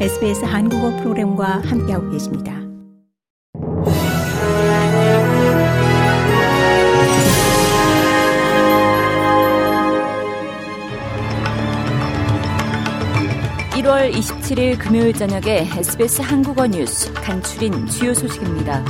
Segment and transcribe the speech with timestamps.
[0.00, 2.52] SBS 한국어 프로그램과 함께하고 계십니다.
[13.74, 18.82] (1월 27일) 금요일 저녁에 SBS 한국어 뉴스 간추린 주요 소식입니다.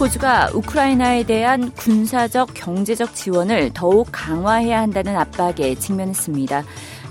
[0.00, 6.62] 호주가 우크라이나에 대한 군사적 경제적 지원을 더욱 강화해야 한다는 압박에 직면했습니다.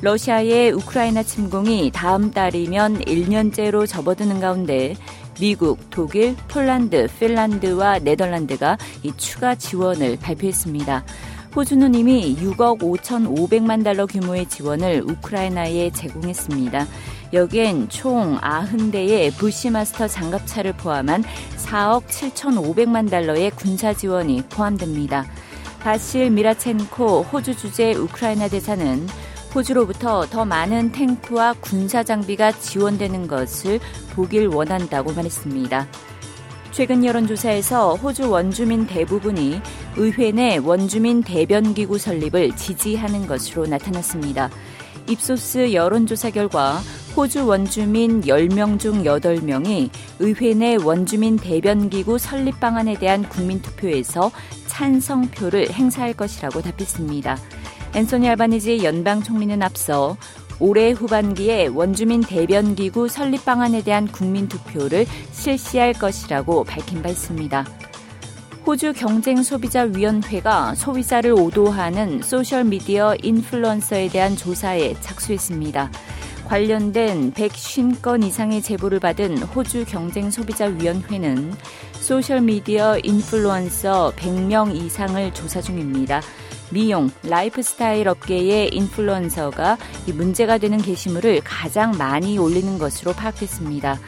[0.02, 4.96] 러시아의 우크라이나 침공이 다음 달이면 1년째로 접어드는 가운데
[5.38, 11.04] 미국, 독일, 폴란드, 핀란드와 네덜란드가 이 추가 지원을 발표했습니다.
[11.58, 16.86] 호주는 이미 6억 5,500만 달러 규모의 지원을 우크라이나에 제공했습니다.
[17.34, 21.24] 여기엔 총 90대의 부시마스터 장갑차를 포함한
[21.58, 25.26] 4억 7,500만 달러의 군사 지원이 포함됩니다.
[25.80, 29.08] 바실 미라첸코 호주 주재 우크라이나 대사는
[29.56, 33.80] 호주로부터 더 많은 탱크와 군사 장비가 지원되는 것을
[34.12, 35.88] 보길 원한다고 말했습니다.
[36.72, 39.62] 최근 여론조사에서 호주 원주민 대부분이
[39.96, 44.50] 의회 내 원주민 대변기구 설립을 지지하는 것으로 나타났습니다.
[45.10, 46.80] 입소스 여론조사 결과
[47.16, 54.32] 호주 원주민 10명 중 8명이 의회 내 원주민 대변기구 설립 방안에 대한 국민투표에서
[54.68, 57.38] 찬성표를 행사할 것이라고 답했습니다.
[57.96, 60.18] 앤소니 알바니지 연방 총리는 앞서
[60.60, 67.66] 올해 후반기에 원주민 대변기구 설립 방안에 대한 국민 투표를 실시할 것이라고 밝힌 바 있습니다.
[68.66, 75.90] 호주 경쟁소비자위원회가 소비자를 오도하는 소셜미디어 인플루언서에 대한 조사에 착수했습니다.
[76.48, 81.54] 관련된 150건 이상의 제보를 받은 호주 경쟁소비자위원회는
[81.94, 86.22] 소셜미디어 인플루언서 100명 이상을 조사 중입니다.
[86.70, 89.78] 미용, 라이프스타일 업계의 인플루언서가
[90.14, 94.00] 문제가 되는 게시물을 가장 많이 올리는 것으로 파악됐습니다.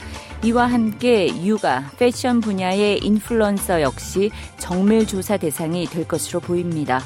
[0.44, 7.02] 이와 함께 육아, 패션 분야의 인플루언서 역시 정밀 조사 대상이 될 것으로 보입니다.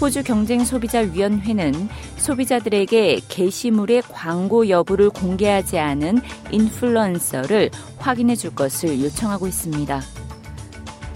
[0.00, 6.20] 호주 경쟁 소비자 위원회는 소비자들에게 게시물의 광고 여부를 공개하지 않은
[6.50, 10.23] 인플루언서를 확인해 줄 것을 요청하고 있습니다.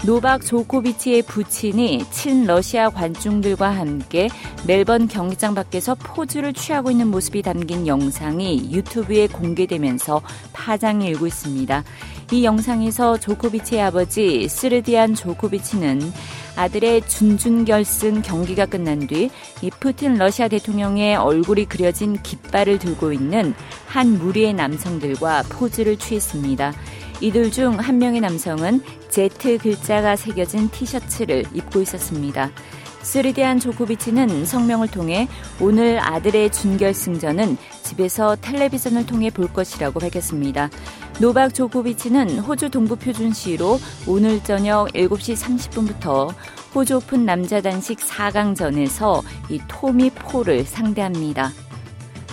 [0.05, 4.29] 노박 조코비치의 부친이 친러시아 관중들과 함께
[4.65, 10.21] 멜번 경기장 밖에서 포즈를 취하고 있는 모습이 담긴 영상이 유튜브에 공개되면서
[10.53, 11.83] 파장이 일고 있습니다.
[12.31, 16.01] 이 영상에서 조코비치의 아버지 스르디안 조코비치는
[16.55, 19.29] 아들의 준준결승 경기가 끝난 뒤
[19.61, 23.53] 이 푸틴 러시아 대통령의 얼굴이 그려진 깃발을 들고 있는
[23.85, 26.73] 한 무리의 남성들과 포즈를 취했습니다.
[27.21, 32.51] 이들 중 한 명의 남성은 Z 글자가 새겨진 티셔츠를 입고 있었습니다.
[33.01, 35.27] 스리디안 조코비치는 성명을 통해
[35.59, 40.69] 오늘 아들의 준결승전은 집에서 텔레비전을 통해 볼 것이라고 밝혔습니다.
[41.19, 46.33] 노박 조코비치는 호주 동부 표준시로 오늘 저녁 7시 30분부터
[46.75, 51.51] 호주 오픈 남자 단식 4강전에서 이 토미 포를 상대합니다.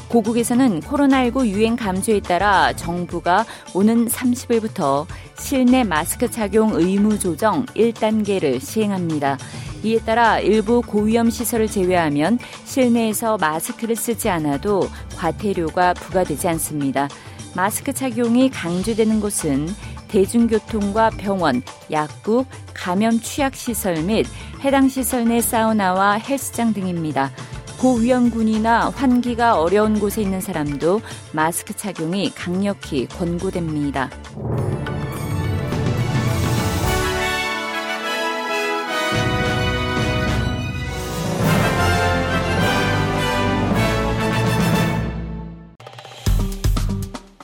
[0.09, 3.45] 고국에서는 코로나19 유행 감소에 따라 정부가
[3.75, 5.07] 오는 30일부터
[5.39, 9.39] 실내 마스크 착용 의무 조정 1단계를 시행합니다.
[9.83, 17.09] 이에 따라 일부 고위험 시설을 제외하면 실내에서 마스크를 쓰지 않아도 과태료가 부과되지 않습니다.
[17.55, 19.69] 마스크 착용이 강조되는 곳은
[20.09, 24.27] 대중교통과 병원, 약국, 감염 취약 시설 및
[24.63, 27.31] 해당 시설 내 사우나와 헬스장 등입니다.
[27.79, 31.01] 고위험군이나 환기가 어려운 곳에 있는 사람도
[31.33, 34.11] 마스크 착용이 강력히 권고됩니다.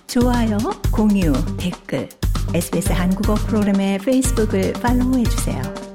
[0.07, 0.59] 좋아요,
[0.91, 2.07] 공유, 댓글,
[2.55, 5.92] SBS 한국어 프로그램의 페이스북을 팔로우해 주세요.